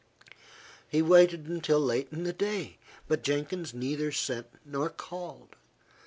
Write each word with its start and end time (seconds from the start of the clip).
He 0.89 1.03
waited 1.03 1.45
until 1.45 1.79
late 1.79 2.07
in 2.11 2.23
the 2.23 2.33
day, 2.33 2.79
but 3.07 3.21
Jenkins 3.21 3.71
neither 3.71 4.11
sent 4.11 4.47
nor 4.65 4.89
called. 4.89 5.55